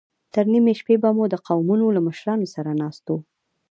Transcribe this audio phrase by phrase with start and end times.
[0.33, 3.13] تر نيمې شپې به د قومونو له مشرانو سره ناست و.